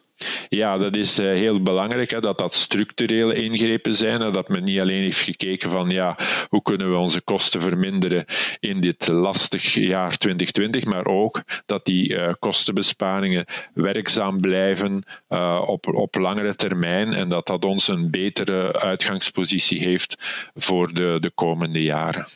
Ja, 0.49 0.79
dat 0.79 0.97
is 0.97 1.19
eh, 1.19 1.27
heel 1.27 1.63
belangrijk, 1.63 2.11
hè, 2.11 2.21
dat 2.21 2.39
dat 2.39 2.55
structurele 2.55 3.35
ingrepen 3.35 3.95
zijn. 3.95 4.21
Hè, 4.21 4.31
dat 4.31 4.49
men 4.49 4.65
niet 4.65 4.81
alleen 4.81 5.03
heeft 5.03 5.21
gekeken 5.21 5.71
van 5.71 5.91
ja, 5.91 6.17
hoe 6.49 6.63
kunnen 6.63 6.91
we 6.91 6.97
onze 6.97 7.21
kosten 7.21 7.61
verminderen 7.61 8.25
in 8.61 8.81
dit 8.81 9.07
lastig 9.07 9.75
jaar 9.75 10.17
2020, 10.17 10.85
maar 10.85 11.07
ook 11.07 11.43
dat 11.67 11.85
die 11.85 12.09
uh, 12.09 12.33
kostenbesparingen 12.39 13.45
werkzaam 13.75 14.41
blijven 14.41 15.03
uh, 15.29 15.63
op, 15.67 15.87
op 15.87 16.15
langere 16.15 16.55
termijn 16.55 17.15
en 17.15 17.29
dat 17.29 17.47
dat 17.47 17.65
ons 17.65 17.89
een 17.89 18.11
betere 18.11 18.81
uitgangspositie 18.81 19.79
heeft 19.79 20.17
voor 20.55 20.95
de, 20.95 21.17
de 21.21 21.31
komende 21.31 21.83
jaren. 21.83 22.27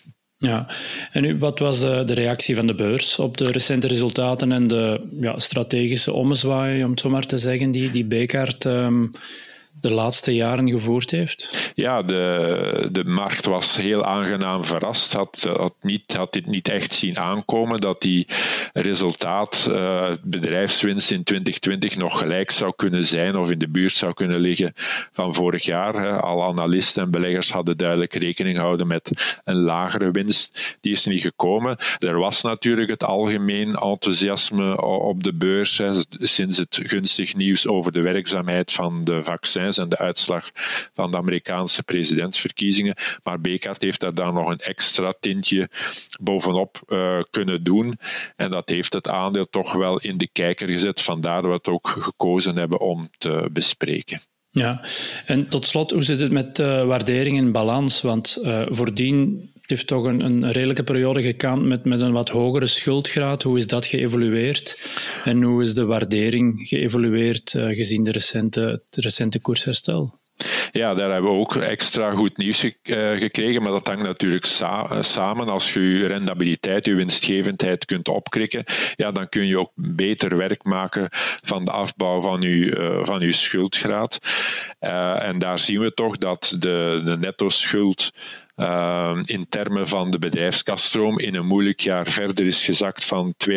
Ja, 0.40 0.66
en 1.12 1.22
nu, 1.22 1.38
wat 1.38 1.58
was 1.58 1.80
de, 1.80 2.02
de, 2.04 2.14
reactie 2.14 2.54
van 2.56 2.66
de 2.66 2.74
beurs 2.74 3.18
op 3.18 3.36
de 3.36 3.50
recente 3.50 3.86
resultaten 3.86 4.52
en 4.52 4.68
de 4.68 5.08
ja, 5.20 5.38
strategische 5.38 6.12
ommezwaai, 6.12 6.84
om 6.84 6.90
het 6.90 7.00
zo 7.00 7.08
maar 7.10 7.26
te 7.26 7.38
zeggen, 7.38 7.70
die, 7.70 7.90
die 7.90 8.04
Bekaert 8.04 8.64
um, 8.64 9.12
de 9.80 9.90
laatste 9.90 10.34
jaren 10.34 10.70
gevoerd 10.70 11.10
heeft? 11.10 11.72
Ja, 11.74 12.02
de, 12.02 12.88
de 12.92 13.04
markt 13.04 13.46
was 13.46 13.76
heel 13.76 14.04
aangenaam 14.04 14.64
verrast. 14.64 15.12
Had, 15.12 15.48
had, 15.56 15.74
niet, 15.80 16.12
had 16.12 16.32
dit 16.32 16.46
niet 16.46 16.68
echt 16.68 16.92
zien 16.92 17.18
aankomen 17.18 17.80
dat 17.80 18.00
die 18.00 18.26
resultaat, 18.72 19.66
uh, 19.70 20.10
bedrijfswinst 20.22 21.10
in 21.10 21.22
2020 21.22 21.96
nog 21.96 22.18
gelijk 22.18 22.50
zou 22.50 22.72
kunnen 22.76 23.06
zijn 23.06 23.36
of 23.36 23.50
in 23.50 23.58
de 23.58 23.68
buurt 23.68 23.92
zou 23.92 24.12
kunnen 24.12 24.40
liggen 24.40 24.72
van 25.12 25.34
vorig 25.34 25.64
jaar. 25.64 26.20
Alle 26.20 26.44
analisten 26.44 27.02
en 27.02 27.10
beleggers 27.10 27.50
hadden 27.50 27.76
duidelijk 27.76 28.14
rekening 28.14 28.56
gehouden 28.56 28.86
met 28.86 29.40
een 29.44 29.56
lagere 29.56 30.10
winst. 30.10 30.76
Die 30.80 30.92
is 30.92 31.06
niet 31.06 31.22
gekomen. 31.22 31.76
Er 31.98 32.18
was 32.18 32.42
natuurlijk 32.42 32.90
het 32.90 33.04
algemeen 33.04 33.74
enthousiasme 33.74 34.82
op 34.82 35.24
de 35.24 35.34
beurs 35.34 35.78
hè, 35.78 35.90
sinds 36.10 36.56
het 36.56 36.80
gunstig 36.82 37.34
nieuws 37.34 37.66
over 37.66 37.92
de 37.92 38.02
werkzaamheid 38.02 38.72
van 38.72 39.04
de 39.04 39.22
vaccins 39.22 39.67
en 39.76 39.88
de 39.88 39.98
uitslag 39.98 40.50
van 40.94 41.10
de 41.10 41.16
Amerikaanse 41.16 41.82
presidentsverkiezingen. 41.82 42.96
Maar 43.22 43.40
Bekaert 43.40 43.82
heeft 43.82 44.00
daar 44.00 44.14
dan 44.14 44.34
nog 44.34 44.48
een 44.48 44.58
extra 44.58 45.14
tintje 45.20 45.68
bovenop 46.20 46.82
uh, 46.88 47.20
kunnen 47.30 47.64
doen. 47.64 47.98
En 48.36 48.50
dat 48.50 48.68
heeft 48.68 48.92
het 48.92 49.08
aandeel 49.08 49.48
toch 49.48 49.72
wel 49.72 50.00
in 50.00 50.16
de 50.16 50.28
kijker 50.32 50.68
gezet. 50.68 51.00
Vandaar 51.00 51.42
dat 51.42 51.50
we 51.50 51.56
het 51.56 51.68
ook 51.68 51.88
gekozen 51.88 52.56
hebben 52.56 52.80
om 52.80 53.08
te 53.18 53.48
bespreken. 53.52 54.20
Ja, 54.50 54.84
en 55.26 55.48
tot 55.48 55.66
slot, 55.66 55.90
hoe 55.90 56.02
zit 56.02 56.20
het 56.20 56.32
met 56.32 56.58
uh, 56.58 56.84
waardering 56.84 57.38
en 57.38 57.52
balans? 57.52 58.00
Want 58.00 58.38
uh, 58.42 58.66
voordien 58.68 59.50
heeft 59.70 59.86
toch 59.86 60.04
een, 60.04 60.20
een 60.20 60.52
redelijke 60.52 60.82
periode 60.82 61.22
gekant 61.22 61.64
met, 61.64 61.84
met 61.84 62.00
een 62.00 62.12
wat 62.12 62.28
hogere 62.28 62.66
schuldgraad. 62.66 63.42
Hoe 63.42 63.56
is 63.56 63.66
dat 63.66 63.86
geëvolueerd? 63.86 64.88
En 65.24 65.42
hoe 65.42 65.62
is 65.62 65.74
de 65.74 65.84
waardering 65.84 66.68
geëvolueerd 66.68 67.54
uh, 67.54 67.66
gezien 67.66 68.04
de 68.04 68.10
recente, 68.10 68.60
het 68.60 69.04
recente 69.04 69.40
koersherstel? 69.40 70.18
Ja, 70.72 70.94
daar 70.94 71.12
hebben 71.12 71.30
we 71.30 71.38
ook 71.38 71.56
extra 71.56 72.10
goed 72.10 72.36
nieuws 72.36 72.64
eh, 72.64 73.10
gekregen, 73.10 73.62
maar 73.62 73.72
dat 73.72 73.86
hangt 73.86 74.02
natuurlijk 74.04 74.44
sa 74.44 75.02
samen. 75.02 75.48
Als 75.48 75.72
je 75.72 75.80
je 75.80 76.06
rendabiliteit, 76.06 76.84
je 76.84 76.94
winstgevendheid 76.94 77.84
kunt 77.84 78.08
opkrikken, 78.08 78.64
ja, 78.96 79.10
dan 79.10 79.28
kun 79.28 79.46
je 79.46 79.58
ook 79.58 79.72
beter 79.74 80.36
werk 80.36 80.64
maken 80.64 81.08
van 81.42 81.64
de 81.64 81.70
afbouw 81.70 82.20
van 82.20 82.40
je, 82.40 83.00
van 83.04 83.20
uw 83.22 83.32
schuldgraad. 83.32 84.18
En 84.78 85.38
daar 85.38 85.58
zien 85.58 85.80
we 85.80 85.94
toch 85.94 86.18
dat 86.18 86.56
de, 86.58 87.02
de 87.04 87.16
netto 87.16 87.48
schuld 87.48 88.10
uh, 88.58 89.18
in 89.24 89.48
termen 89.48 89.88
van 89.88 90.10
de 90.10 90.18
bedrijfskasstroom 90.18 91.18
in 91.18 91.34
een 91.34 91.46
moeilijk 91.46 91.80
jaar 91.80 92.06
verder 92.06 92.46
is 92.46 92.64
gezakt 92.64 93.04
van 93.04 93.34
2,5 93.50 93.54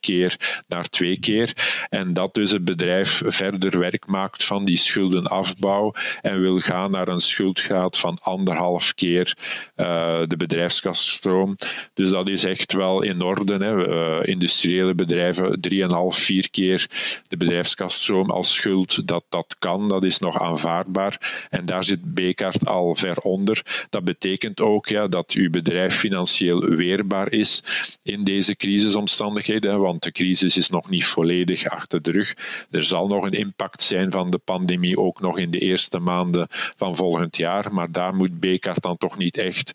keer 0.00 0.62
naar 0.68 0.88
2 0.88 1.18
keer. 1.18 1.52
En 1.88 2.12
dat 2.12 2.34
dus 2.34 2.50
het 2.50 2.64
bedrijf 2.64 3.22
verder 3.26 3.78
werk 3.78 4.06
maakt 4.06 4.44
van 4.44 4.64
die 4.64 4.76
schuldenafbouw 4.76 5.94
en 6.22 6.40
wil 6.40 6.58
gaan 6.60 6.90
naar 6.90 7.08
een 7.08 7.20
schuldgraad 7.20 7.98
van 7.98 8.18
anderhalf 8.22 8.94
keer 8.94 9.36
uh, 9.76 10.18
de 10.26 10.36
bedrijfskasstroom. 10.36 11.56
Dus 11.94 12.10
dat 12.10 12.28
is 12.28 12.44
echt 12.44 12.72
wel 12.72 13.02
in 13.02 13.22
orde. 13.22 13.56
Hè. 13.56 13.88
Uh, 13.88 14.28
industriële 14.28 14.94
bedrijven 14.94 15.58
3,5, 15.70 15.78
4 16.08 16.50
keer 16.50 16.86
de 17.28 17.36
bedrijfskasstroom 17.36 18.30
als 18.30 18.54
schuld, 18.54 19.08
dat, 19.08 19.24
dat 19.28 19.56
kan, 19.58 19.88
dat 19.88 20.04
is 20.04 20.18
nog 20.18 20.40
aanvaardbaar. 20.40 21.46
En 21.50 21.66
daar 21.66 21.84
zit 21.84 22.14
Bekaert 22.14 22.66
al 22.66 22.94
ver 22.94 23.18
onder. 23.18 23.86
Dat 23.90 24.04
betekent 24.04 24.39
betekent 24.40 24.68
ook 24.68 24.86
ja, 24.86 25.08
dat 25.08 25.32
uw 25.32 25.50
bedrijf 25.50 25.94
financieel 25.94 26.60
weerbaar 26.60 27.32
is 27.32 27.62
in 28.02 28.24
deze 28.24 28.56
crisisomstandigheden, 28.56 29.80
want 29.80 30.02
de 30.02 30.12
crisis 30.12 30.56
is 30.56 30.68
nog 30.68 30.90
niet 30.90 31.04
volledig 31.04 31.66
achter 31.66 32.02
de 32.02 32.10
rug. 32.10 32.34
Er 32.70 32.84
zal 32.84 33.06
nog 33.06 33.24
een 33.24 33.38
impact 33.38 33.82
zijn 33.82 34.10
van 34.10 34.30
de 34.30 34.38
pandemie, 34.38 34.98
ook 34.98 35.20
nog 35.20 35.38
in 35.38 35.50
de 35.50 35.58
eerste 35.58 35.98
maanden 35.98 36.46
van 36.76 36.96
volgend 36.96 37.36
jaar, 37.36 37.72
maar 37.72 37.92
daar 37.92 38.14
moet 38.14 38.40
Bekaert 38.40 38.82
dan 38.82 38.96
toch 38.96 39.18
niet 39.18 39.36
echt 39.36 39.72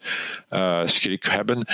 uh, 0.50 0.82
schrik 0.86 1.26
hebben. 1.26 1.66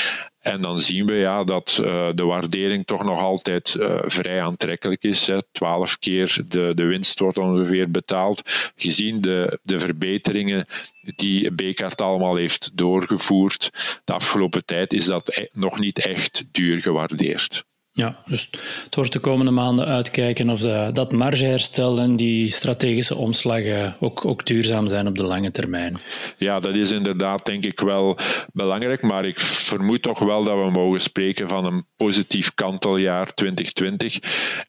En 0.42 0.62
dan 0.62 0.80
zien 0.80 1.06
we 1.06 1.14
ja, 1.14 1.44
dat 1.44 1.78
uh, 1.82 2.10
de 2.16 2.24
waardering 2.24 2.86
toch 2.86 3.04
nog 3.04 3.20
altijd 3.20 3.76
uh, 3.78 4.00
vrij 4.06 4.42
aantrekkelijk 4.42 5.04
is. 5.04 5.30
Twaalf 5.52 6.00
keer 6.00 6.38
de, 6.48 6.72
de 6.76 6.84
winst 6.84 7.20
wordt 7.20 7.38
ongeveer 7.38 7.92
betaald. 7.92 8.42
Gezien 8.76 9.22
de, 9.22 9.60
de 9.64 9.80
verbeteringen 9.80 10.66
die 11.02 11.52
Bekaert 11.52 12.02
allemaal 12.02 12.36
heeft 12.36 12.72
doorgevoerd 12.74 13.70
de 14.06 14.14
afgelopen 14.14 14.66
tijd, 14.66 14.94
is 14.94 15.06
dat 15.06 15.38
e-, 15.38 15.48
nog 15.54 15.80
niet 15.80 16.00
echt 16.00 16.46
duur 16.52 16.82
gewaardeerd. 16.82 17.66
Ja, 17.94 18.18
dus 18.26 18.50
het 18.86 18.96
wordt 18.96 19.14
de 19.14 19.20
komende 19.20 19.52
maanden 19.52 19.86
uitkijken 19.86 20.50
of 20.50 20.62
de, 20.62 20.90
dat 20.94 21.12
margeherstel 21.12 22.00
en 22.00 22.16
die 22.16 22.50
strategische 22.50 23.16
omslag 23.16 23.62
ook, 24.00 24.26
ook 24.26 24.46
duurzaam 24.46 24.88
zijn 24.88 25.08
op 25.08 25.18
de 25.18 25.24
lange 25.24 25.52
termijn. 25.52 26.00
Ja, 26.38 26.60
dat 26.60 26.76
is 26.76 26.92
inderdaad 26.92 27.46
denk 27.46 27.66
ik 27.66 27.80
wel 27.80 28.18
belangrijk, 28.54 29.02
maar 29.02 29.26
ik 29.26 29.40
vermoed 29.40 30.02
toch 30.02 30.20
wel 30.20 30.44
dat 30.44 30.58
we 30.58 30.72
mogen 30.72 31.02
spreken 31.02 31.48
van 31.48 31.66
een 31.66 31.86
positief 31.96 32.54
kanteljaar 32.54 33.34
2020 33.34 34.20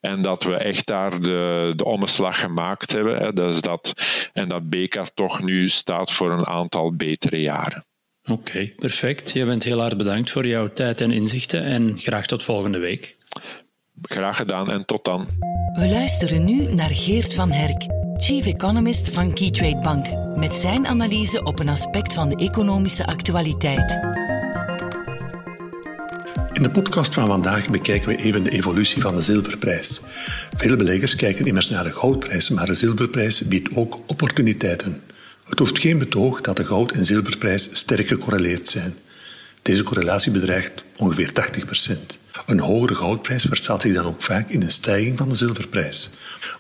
en 0.01 0.23
dat 0.23 0.43
we 0.43 0.55
echt 0.55 0.87
daar 0.87 1.21
de, 1.21 1.73
de 1.77 1.85
omslag 1.85 2.41
gemaakt 2.41 2.93
hebben. 2.93 3.17
Hè, 3.19 3.33
dus 3.33 3.61
dat, 3.61 3.93
en 4.33 4.49
dat 4.49 4.71
BK 4.71 5.07
toch 5.15 5.43
nu 5.43 5.69
staat 5.69 6.13
voor 6.13 6.31
een 6.31 6.47
aantal 6.47 6.97
betere 6.97 7.41
jaren. 7.41 7.85
Oké, 8.25 8.33
okay, 8.33 8.75
perfect. 8.79 9.31
Je 9.31 9.45
bent 9.45 9.65
heel 9.65 9.81
hard 9.81 9.97
bedankt 9.97 10.31
voor 10.31 10.47
jouw 10.47 10.73
tijd 10.73 11.01
en 11.01 11.11
inzichten 11.11 11.65
en 11.65 12.01
graag 12.01 12.27
tot 12.27 12.43
volgende 12.43 12.79
week. 12.79 13.17
Graag 14.03 14.37
gedaan 14.37 14.71
en 14.71 14.87
tot 14.87 15.05
dan. 15.05 15.27
We 15.73 15.89
luisteren 15.89 16.45
nu 16.45 16.75
naar 16.75 16.91
Geert 16.91 17.35
van 17.35 17.51
Herk, 17.51 17.87
Chief 18.17 18.47
Economist 18.47 19.09
van 19.09 19.35
Keytrade 19.35 19.81
Bank, 19.81 20.37
met 20.39 20.55
zijn 20.55 20.87
analyse 20.87 21.45
op 21.45 21.59
een 21.59 21.69
aspect 21.69 22.15
van 22.15 22.29
de 22.29 22.37
economische 22.37 23.07
actualiteit. 23.07 24.01
In 26.53 26.63
de 26.63 26.71
podcast 26.71 27.15
van 27.15 27.27
vandaag 27.27 27.71
bekijken 27.71 28.09
we 28.09 28.17
even 28.17 28.43
de 28.43 28.51
evolutie 28.51 29.03
van 29.03 29.17
de 29.17 29.23
zilverprijs. 29.23 30.01
Veel 30.57 30.77
beleggers 30.77 31.17
kijken 31.17 31.47
immers 31.47 31.71
naar 31.71 31.85
de 31.85 31.93
goudprijs, 31.93 32.51
maar 32.51 32.67
de 32.67 32.75
zilverprijs 32.75 33.49
biedt 33.49 33.77
ook 33.77 33.99
opportuniteiten. 34.07 35.03
Het 35.53 35.61
hoeft 35.61 35.79
geen 35.79 35.99
betoog 35.99 36.41
dat 36.41 36.57
de 36.57 36.65
goud- 36.65 36.93
en 36.93 37.05
zilverprijs 37.05 37.69
sterk 37.73 38.07
gecorreleerd 38.07 38.69
zijn. 38.69 38.95
Deze 39.63 39.83
correlatie 39.83 40.33
bedreigt 40.33 40.85
ongeveer 40.97 41.33
80%. 41.33 42.19
Een 42.47 42.61
hogere 42.61 42.95
goudprijs 42.95 43.45
verstaat 43.45 43.83
zich 43.83 43.95
dan 43.95 44.05
ook 44.05 44.23
vaak 44.23 44.51
in 44.51 44.63
een 44.63 44.71
stijging 44.71 45.19
van 45.19 45.29
de 45.29 45.35
zilverprijs. 45.35 46.11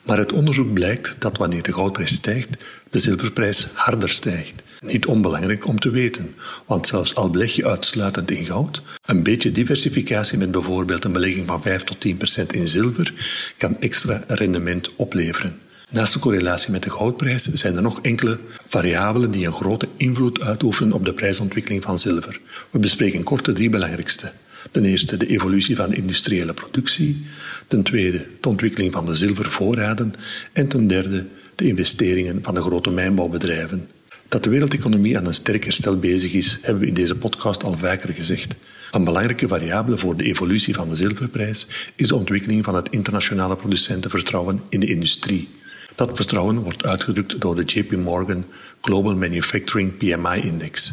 Maar 0.02 0.16
uit 0.16 0.32
onderzoek 0.32 0.72
blijkt 0.72 1.16
dat 1.18 1.36
wanneer 1.36 1.62
de 1.62 1.72
goudprijs 1.72 2.14
stijgt, 2.14 2.48
de 2.90 2.98
zilverprijs 2.98 3.66
harder 3.72 4.10
stijgt. 4.10 4.62
Niet 4.80 5.06
onbelangrijk 5.06 5.66
om 5.66 5.78
te 5.78 5.90
weten, 5.90 6.34
want 6.66 6.86
zelfs 6.86 7.14
al 7.14 7.30
beleg 7.30 7.54
je 7.54 7.66
uitsluitend 7.66 8.30
in 8.30 8.44
goud, 8.44 8.82
een 9.06 9.22
beetje 9.22 9.52
diversificatie 9.52 10.38
met 10.38 10.50
bijvoorbeeld 10.50 11.04
een 11.04 11.12
belegging 11.12 11.46
van 11.46 11.62
5 11.62 11.84
tot 11.84 12.00
10 12.00 12.16
procent 12.16 12.52
in 12.52 12.68
zilver 12.68 13.12
kan 13.56 13.80
extra 13.80 14.24
rendement 14.26 14.96
opleveren. 14.96 15.58
Naast 15.92 16.12
de 16.12 16.18
correlatie 16.18 16.70
met 16.70 16.82
de 16.82 16.90
goudprijs 16.90 17.42
zijn 17.52 17.76
er 17.76 17.82
nog 17.82 18.00
enkele 18.02 18.38
variabelen 18.68 19.30
die 19.30 19.46
een 19.46 19.52
grote 19.52 19.88
invloed 19.96 20.40
uitoefenen 20.40 20.92
op 20.92 21.04
de 21.04 21.12
prijsontwikkeling 21.12 21.82
van 21.82 21.98
zilver. 21.98 22.40
We 22.70 22.78
bespreken 22.78 23.22
kort 23.22 23.44
de 23.44 23.52
drie 23.52 23.68
belangrijkste. 23.68 24.32
Ten 24.70 24.84
eerste 24.84 25.16
de 25.16 25.26
evolutie 25.26 25.76
van 25.76 25.90
de 25.90 25.96
industriële 25.96 26.54
productie, 26.54 27.26
ten 27.66 27.82
tweede 27.82 28.26
de 28.40 28.48
ontwikkeling 28.48 28.92
van 28.92 29.06
de 29.06 29.14
zilvervoorraden 29.14 30.14
en 30.52 30.68
ten 30.68 30.86
derde 30.86 31.26
de 31.54 31.66
investeringen 31.66 32.38
van 32.42 32.54
de 32.54 32.60
grote 32.60 32.90
mijnbouwbedrijven. 32.90 33.88
Dat 34.28 34.42
de 34.42 34.50
wereldeconomie 34.50 35.18
aan 35.18 35.26
een 35.26 35.34
sterk 35.34 35.64
herstel 35.64 35.98
bezig 35.98 36.32
is, 36.32 36.58
hebben 36.62 36.82
we 36.82 36.88
in 36.88 36.94
deze 36.94 37.16
podcast 37.16 37.64
al 37.64 37.78
vaker 37.78 38.12
gezegd. 38.12 38.54
Een 38.90 39.04
belangrijke 39.04 39.48
variabele 39.48 39.98
voor 39.98 40.16
de 40.16 40.24
evolutie 40.24 40.74
van 40.74 40.88
de 40.88 40.94
zilverprijs 40.94 41.66
is 41.96 42.08
de 42.08 42.16
ontwikkeling 42.16 42.64
van 42.64 42.74
het 42.74 42.88
internationale 42.90 43.56
producentenvertrouwen 43.56 44.60
in 44.68 44.80
de 44.80 44.86
industrie. 44.86 45.48
Dat 45.94 46.16
vertrouwen 46.16 46.58
wordt 46.58 46.84
uitgedrukt 46.84 47.40
door 47.40 47.54
de 47.54 47.62
JP 47.64 47.92
Morgan 47.92 48.44
Global 48.80 49.16
Manufacturing 49.16 49.96
PMI-index. 49.96 50.92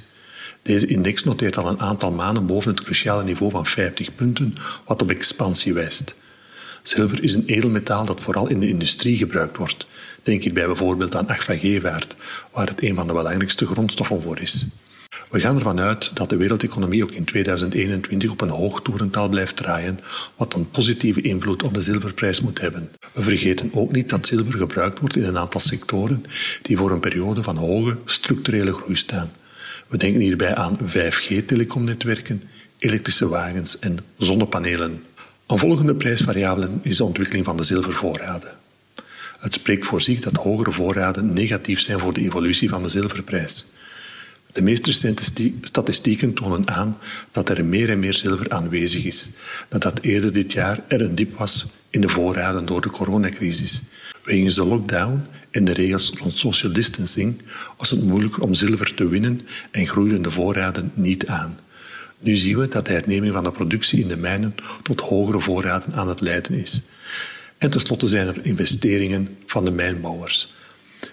Deze 0.62 0.88
index 0.88 1.24
noteert 1.24 1.58
al 1.58 1.68
een 1.68 1.80
aantal 1.80 2.12
maanden 2.12 2.46
boven 2.46 2.72
het 2.72 2.84
cruciale 2.84 3.24
niveau 3.24 3.52
van 3.52 3.66
50 3.66 4.16
punten, 4.16 4.54
wat 4.86 5.02
op 5.02 5.10
expansie 5.10 5.74
wijst. 5.74 6.16
Zilver 6.84 7.24
is 7.24 7.34
een 7.34 7.46
edelmetaal 7.46 8.06
dat 8.06 8.22
vooral 8.22 8.48
in 8.48 8.60
de 8.60 8.68
industrie 8.68 9.18
gebruikt 9.18 9.58
wordt. 9.58 9.86
Denk 10.24 10.42
hierbij 10.42 10.66
bijvoorbeeld 10.66 11.16
aan 11.16 11.28
agfagewaard, 11.28 12.16
waar 12.52 12.68
het 12.68 12.84
een 12.84 12.96
van 12.96 13.08
de 13.08 13.14
belangrijkste 13.14 13.66
grondstoffen 13.66 14.22
voor 14.22 14.40
is. 14.40 14.68
We 15.30 15.40
gaan 15.40 15.56
ervan 15.56 15.80
uit 15.80 16.12
dat 16.14 16.30
de 16.30 16.38
wereldeconomie 16.38 17.04
ook 17.04 17.12
in 17.12 17.24
2021 17.24 18.32
op 18.32 18.42
een 18.42 18.50
hoog 18.50 18.82
toerental 18.82 19.30
blijft 19.30 19.56
draaien, 19.56 20.00
wat 20.36 20.54
een 20.54 20.70
positieve 20.70 21.22
invloed 21.22 21.64
op 21.64 21.74
de 21.74 21.82
zilverprijs 21.82 22.42
moet 22.42 22.62
hebben. 22.62 22.92
We 23.14 23.24
vergeten 23.24 23.70
ook 23.74 23.92
niet 23.92 24.10
dat 24.10 24.28
zilver 24.28 24.54
gebruikt 24.54 25.00
wordt 25.00 25.16
in 25.16 25.24
een 25.24 25.38
aantal 25.38 25.60
sectoren 25.60 26.24
die 26.62 26.78
voor 26.78 26.92
een 26.92 27.00
periode 27.00 27.44
van 27.44 27.58
hoge 27.58 27.98
structurele 28.06 28.74
groei 28.74 28.96
staan. 28.96 29.32
We 29.88 29.98
denken 29.98 30.22
hierbij 30.22 30.56
aan 30.56 30.78
5G-telecomnetwerken, 30.84 32.44
elektrische 32.78 33.28
wagens 33.28 33.80
en 33.80 34.00
zonnepanelen. 34.18 35.04
Een 35.48 35.58
volgende 35.58 35.96
prijsvariabele 35.96 36.70
is 36.82 36.98
de 36.98 37.04
ontwikkeling 37.04 37.46
van 37.46 37.58
de 37.58 37.64
zilvervoorraden. 37.64 38.52
Het 39.40 39.54
spreekt 39.54 39.86
voor 39.86 40.02
zich 40.02 40.20
dat 40.20 40.36
hogere 40.36 40.72
voorraden 40.72 41.34
negatief 41.34 41.80
zijn 41.80 42.00
voor 42.00 42.14
de 42.14 42.22
evolutie 42.22 42.70
van 42.70 42.84
de 42.84 42.90
zilverprijs. 42.90 43.72
De 44.54 44.62
meest 44.62 44.86
recente 44.86 45.24
statistieken 45.62 46.34
tonen 46.34 46.70
aan 46.70 46.98
dat 47.32 47.50
er 47.50 47.66
meer 47.66 47.90
en 47.90 48.00
meer 48.00 48.14
zilver 48.14 48.50
aanwezig 48.50 49.04
is, 49.06 49.30
nadat 49.70 50.00
eerder 50.02 50.34
dit 50.34 50.52
jaar 50.52 50.84
er 50.88 51.02
een 51.02 51.16
dip 51.16 51.38
was 51.38 51.66
in 51.90 52.02
de 52.02 52.10
voorraden 52.10 52.66
door 52.66 52.82
de 52.82 52.90
coronacrisis. 52.90 53.82
Wegens 54.24 54.56
de 54.56 54.66
lockdown 54.66 55.26
en 55.52 55.64
de 55.64 55.74
regels 55.74 56.12
rond 56.18 56.38
social 56.38 56.74
distancing 56.74 57.42
was 57.78 57.90
het 57.90 58.04
moeilijker 58.04 58.44
om 58.44 58.54
zilver 58.54 58.94
te 58.94 59.08
winnen 59.08 59.42
en 59.72 59.88
groeiden 59.88 60.22
de 60.22 60.32
voorraden 60.32 60.92
niet 60.94 61.28
aan. 61.28 61.60
Nu 62.20 62.36
zien 62.36 62.58
we 62.58 62.68
dat 62.68 62.86
de 62.86 62.92
herneming 62.92 63.34
van 63.34 63.44
de 63.44 63.52
productie 63.52 64.02
in 64.02 64.08
de 64.08 64.18
mijnen 64.18 64.56
tot 64.84 65.00
hogere 65.00 65.40
voorraden 65.40 65.94
aan 65.94 66.10
het 66.10 66.22
leiden 66.22 66.54
is. 66.54 66.82
En 67.58 67.70
tenslotte 67.70 68.08
zijn 68.08 68.28
er 68.28 68.46
investeringen 68.46 69.38
van 69.46 69.66
de 69.66 69.72
mijnbouwers. 69.72 70.54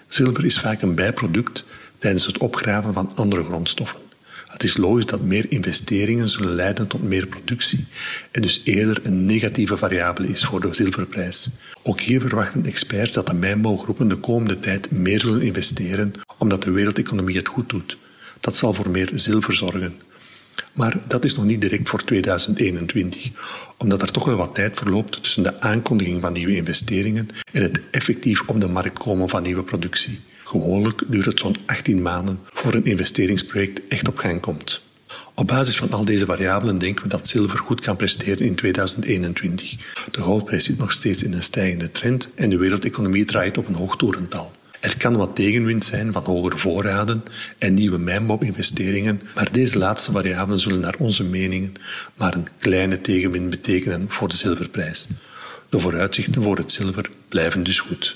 Zilver 0.07 0.45
is 0.45 0.59
vaak 0.59 0.81
een 0.81 0.95
bijproduct 0.95 1.63
tijdens 1.99 2.25
het 2.25 2.37
opgraven 2.37 2.93
van 2.93 3.11
andere 3.15 3.43
grondstoffen. 3.43 3.99
Het 4.47 4.63
is 4.63 4.77
logisch 4.77 5.05
dat 5.05 5.21
meer 5.21 5.51
investeringen 5.51 6.29
zullen 6.29 6.55
leiden 6.55 6.87
tot 6.87 7.03
meer 7.03 7.27
productie 7.27 7.87
en 8.31 8.41
dus 8.41 8.61
eerder 8.63 8.99
een 9.03 9.25
negatieve 9.25 9.77
variabele 9.77 10.27
is 10.27 10.45
voor 10.45 10.61
de 10.61 10.73
zilverprijs. 10.73 11.49
Ook 11.83 12.01
hier 12.01 12.21
verwachten 12.21 12.65
experts 12.65 13.11
dat 13.11 13.25
de 13.25 13.33
mijnbouwgroepen 13.33 14.07
de 14.07 14.15
komende 14.15 14.59
tijd 14.59 14.91
meer 14.91 15.19
zullen 15.19 15.41
investeren 15.41 16.11
omdat 16.37 16.63
de 16.63 16.71
wereldeconomie 16.71 17.37
het 17.37 17.47
goed 17.47 17.69
doet. 17.69 17.97
Dat 18.39 18.55
zal 18.55 18.73
voor 18.73 18.89
meer 18.89 19.11
zilver 19.15 19.55
zorgen. 19.55 20.01
Maar 20.73 20.97
dat 21.07 21.25
is 21.25 21.35
nog 21.35 21.45
niet 21.45 21.61
direct 21.61 21.89
voor 21.89 22.03
2021, 22.03 23.29
omdat 23.77 24.01
er 24.01 24.11
toch 24.11 24.25
wel 24.25 24.35
wat 24.35 24.55
tijd 24.55 24.77
verloopt 24.77 25.23
tussen 25.23 25.43
de 25.43 25.61
aankondiging 25.61 26.21
van 26.21 26.33
nieuwe 26.33 26.55
investeringen 26.55 27.27
en 27.51 27.61
het 27.61 27.79
effectief 27.91 28.41
op 28.47 28.61
de 28.61 28.67
markt 28.67 28.99
komen 28.99 29.29
van 29.29 29.43
nieuwe 29.43 29.63
productie. 29.63 30.19
Gewoonlijk 30.47 31.01
duurt 31.07 31.25
het 31.25 31.39
zo'n 31.39 31.55
18 31.65 32.01
maanden 32.01 32.39
voor 32.43 32.73
een 32.73 32.85
investeringsproject 32.85 33.81
echt 33.87 34.07
op 34.07 34.17
gang 34.17 34.41
komt. 34.41 34.81
Op 35.33 35.47
basis 35.47 35.77
van 35.77 35.91
al 35.91 36.05
deze 36.05 36.25
variabelen 36.25 36.77
denken 36.77 37.03
we 37.03 37.09
dat 37.09 37.27
zilver 37.27 37.59
goed 37.59 37.81
kan 37.81 37.95
presteren 37.95 38.45
in 38.45 38.55
2021. 38.55 39.75
De 40.11 40.21
goudprijs 40.21 40.63
zit 40.63 40.77
nog 40.77 40.91
steeds 40.91 41.23
in 41.23 41.33
een 41.33 41.43
stijgende 41.43 41.91
trend 41.91 42.29
en 42.35 42.49
de 42.49 42.57
wereldeconomie 42.57 43.25
draait 43.25 43.57
op 43.57 43.67
een 43.67 43.73
hoog 43.73 43.97
toerental. 43.97 44.51
Er 44.79 44.97
kan 44.97 45.15
wat 45.15 45.35
tegenwind 45.35 45.85
zijn 45.85 46.11
van 46.11 46.23
hogere 46.23 46.57
voorraden 46.57 47.23
en 47.57 47.73
nieuwe 47.73 47.97
mijnbouwinvesteringen, 47.97 49.21
maar 49.35 49.51
deze 49.51 49.77
laatste 49.77 50.11
variabelen 50.11 50.59
zullen 50.59 50.79
naar 50.79 50.95
onze 50.99 51.23
mening 51.23 51.71
maar 52.15 52.33
een 52.33 52.47
kleine 52.57 53.01
tegenwind 53.01 53.49
betekenen 53.49 54.05
voor 54.09 54.27
de 54.27 54.35
zilverprijs. 54.35 55.07
De 55.69 55.79
vooruitzichten 55.79 56.43
voor 56.43 56.57
het 56.57 56.71
zilver 56.71 57.09
blijven 57.27 57.63
dus 57.63 57.79
goed. 57.79 58.15